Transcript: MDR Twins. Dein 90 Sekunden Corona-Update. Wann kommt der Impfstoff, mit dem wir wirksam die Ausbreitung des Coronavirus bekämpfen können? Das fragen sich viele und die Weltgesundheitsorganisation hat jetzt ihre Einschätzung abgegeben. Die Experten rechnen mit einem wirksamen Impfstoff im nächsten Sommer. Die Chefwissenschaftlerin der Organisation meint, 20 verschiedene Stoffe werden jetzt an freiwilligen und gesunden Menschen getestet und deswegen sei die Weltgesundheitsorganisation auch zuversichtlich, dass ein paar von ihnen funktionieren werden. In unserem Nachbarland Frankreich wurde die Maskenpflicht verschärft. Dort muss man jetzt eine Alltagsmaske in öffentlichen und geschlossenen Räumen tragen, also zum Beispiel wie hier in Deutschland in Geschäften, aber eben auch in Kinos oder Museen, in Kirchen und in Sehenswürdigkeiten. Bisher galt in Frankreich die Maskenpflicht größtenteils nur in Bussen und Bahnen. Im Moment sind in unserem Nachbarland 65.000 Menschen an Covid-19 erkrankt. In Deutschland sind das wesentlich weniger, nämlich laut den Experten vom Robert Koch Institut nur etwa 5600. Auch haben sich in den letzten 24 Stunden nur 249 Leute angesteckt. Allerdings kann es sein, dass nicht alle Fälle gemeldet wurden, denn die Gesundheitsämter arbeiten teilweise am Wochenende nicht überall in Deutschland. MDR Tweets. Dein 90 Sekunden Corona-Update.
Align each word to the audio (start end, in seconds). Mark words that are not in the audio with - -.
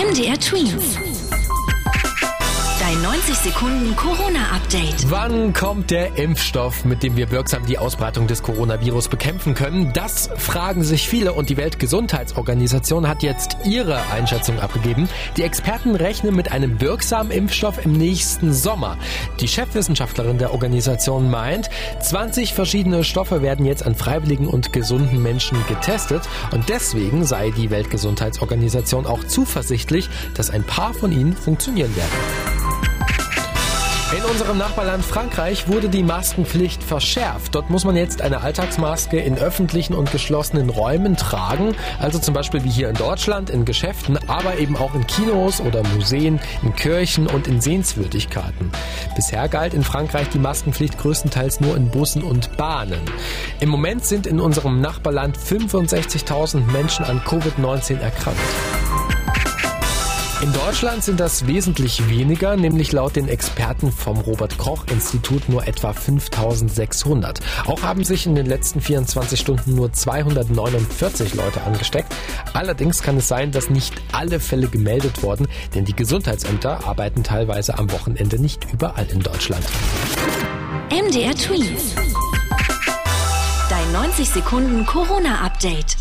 MDR 0.00 0.38
Twins. 0.38 1.09
Dein 3.02 3.12
90 3.12 3.34
Sekunden 3.36 3.96
Corona-Update. 3.96 5.10
Wann 5.10 5.52
kommt 5.54 5.90
der 5.90 6.18
Impfstoff, 6.18 6.84
mit 6.84 7.02
dem 7.02 7.16
wir 7.16 7.30
wirksam 7.30 7.64
die 7.64 7.78
Ausbreitung 7.78 8.26
des 8.26 8.42
Coronavirus 8.42 9.08
bekämpfen 9.08 9.54
können? 9.54 9.92
Das 9.94 10.28
fragen 10.36 10.82
sich 10.84 11.08
viele 11.08 11.32
und 11.32 11.48
die 11.48 11.56
Weltgesundheitsorganisation 11.56 13.08
hat 13.08 13.22
jetzt 13.22 13.56
ihre 13.64 14.02
Einschätzung 14.10 14.58
abgegeben. 14.58 15.08
Die 15.36 15.44
Experten 15.44 15.94
rechnen 15.94 16.34
mit 16.34 16.52
einem 16.52 16.80
wirksamen 16.80 17.32
Impfstoff 17.32 17.84
im 17.84 17.92
nächsten 17.92 18.52
Sommer. 18.52 18.98
Die 19.40 19.48
Chefwissenschaftlerin 19.48 20.38
der 20.38 20.52
Organisation 20.52 21.30
meint, 21.30 21.70
20 22.02 22.52
verschiedene 22.52 23.04
Stoffe 23.04 23.40
werden 23.40 23.64
jetzt 23.64 23.86
an 23.86 23.94
freiwilligen 23.94 24.46
und 24.46 24.72
gesunden 24.72 25.22
Menschen 25.22 25.58
getestet 25.68 26.22
und 26.50 26.68
deswegen 26.68 27.24
sei 27.24 27.50
die 27.50 27.70
Weltgesundheitsorganisation 27.70 29.06
auch 29.06 29.24
zuversichtlich, 29.24 30.10
dass 30.34 30.50
ein 30.50 30.64
paar 30.64 30.92
von 30.92 31.12
ihnen 31.12 31.34
funktionieren 31.34 31.94
werden. 31.96 32.59
In 34.12 34.24
unserem 34.24 34.58
Nachbarland 34.58 35.04
Frankreich 35.04 35.68
wurde 35.68 35.88
die 35.88 36.02
Maskenpflicht 36.02 36.82
verschärft. 36.82 37.54
Dort 37.54 37.70
muss 37.70 37.84
man 37.84 37.94
jetzt 37.94 38.22
eine 38.22 38.40
Alltagsmaske 38.40 39.20
in 39.20 39.38
öffentlichen 39.38 39.94
und 39.94 40.10
geschlossenen 40.10 40.68
Räumen 40.68 41.16
tragen, 41.16 41.76
also 42.00 42.18
zum 42.18 42.34
Beispiel 42.34 42.64
wie 42.64 42.70
hier 42.70 42.88
in 42.88 42.96
Deutschland 42.96 43.50
in 43.50 43.64
Geschäften, 43.64 44.18
aber 44.26 44.58
eben 44.58 44.76
auch 44.76 44.96
in 44.96 45.06
Kinos 45.06 45.60
oder 45.60 45.84
Museen, 45.94 46.40
in 46.62 46.74
Kirchen 46.74 47.28
und 47.28 47.46
in 47.46 47.60
Sehenswürdigkeiten. 47.60 48.72
Bisher 49.14 49.48
galt 49.48 49.74
in 49.74 49.84
Frankreich 49.84 50.28
die 50.30 50.40
Maskenpflicht 50.40 50.98
größtenteils 50.98 51.60
nur 51.60 51.76
in 51.76 51.88
Bussen 51.88 52.24
und 52.24 52.56
Bahnen. 52.56 53.02
Im 53.60 53.68
Moment 53.68 54.04
sind 54.04 54.26
in 54.26 54.40
unserem 54.40 54.80
Nachbarland 54.80 55.38
65.000 55.38 56.68
Menschen 56.72 57.04
an 57.04 57.20
Covid-19 57.20 58.00
erkrankt. 58.00 58.40
In 60.42 60.54
Deutschland 60.54 61.04
sind 61.04 61.20
das 61.20 61.46
wesentlich 61.46 62.08
weniger, 62.08 62.56
nämlich 62.56 62.92
laut 62.92 63.14
den 63.14 63.28
Experten 63.28 63.92
vom 63.92 64.16
Robert 64.20 64.56
Koch 64.56 64.86
Institut 64.90 65.50
nur 65.50 65.68
etwa 65.68 65.92
5600. 65.92 67.40
Auch 67.66 67.82
haben 67.82 68.04
sich 68.04 68.24
in 68.24 68.34
den 68.34 68.46
letzten 68.46 68.80
24 68.80 69.38
Stunden 69.38 69.74
nur 69.74 69.92
249 69.92 71.34
Leute 71.34 71.60
angesteckt. 71.62 72.14
Allerdings 72.54 73.02
kann 73.02 73.18
es 73.18 73.28
sein, 73.28 73.52
dass 73.52 73.68
nicht 73.68 74.00
alle 74.12 74.40
Fälle 74.40 74.68
gemeldet 74.68 75.22
wurden, 75.22 75.46
denn 75.74 75.84
die 75.84 75.94
Gesundheitsämter 75.94 76.86
arbeiten 76.86 77.22
teilweise 77.22 77.76
am 77.76 77.92
Wochenende 77.92 78.40
nicht 78.40 78.66
überall 78.72 79.06
in 79.10 79.20
Deutschland. 79.20 79.64
MDR 80.90 81.34
Tweets. 81.34 81.94
Dein 83.68 83.92
90 83.92 84.30
Sekunden 84.30 84.86
Corona-Update. 84.86 85.98